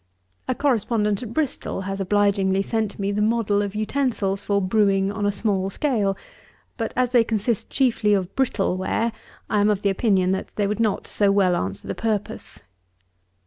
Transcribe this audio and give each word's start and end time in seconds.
A 0.47 0.55
Correspondent 0.55 1.21
at 1.21 1.31
Bristol 1.31 1.81
has 1.81 1.99
obligingly 2.01 2.63
sent 2.63 2.97
me 2.97 3.11
the 3.11 3.21
model 3.21 3.61
of 3.61 3.75
utensils 3.75 4.43
for 4.43 4.59
brewing 4.59 5.11
on 5.11 5.27
a 5.27 5.31
small 5.31 5.69
scale; 5.69 6.17
but 6.75 6.91
as 6.95 7.11
they 7.11 7.23
consist 7.23 7.69
chiefly 7.69 8.15
of 8.15 8.35
brittle 8.35 8.77
ware, 8.77 9.11
I 9.47 9.61
am 9.61 9.69
of 9.69 9.85
opinion 9.85 10.31
that 10.31 10.55
they 10.55 10.65
would 10.65 10.79
not 10.79 11.05
so 11.05 11.31
well 11.31 11.55
answer 11.55 11.87
the 11.87 11.93
purpose. 11.93 12.63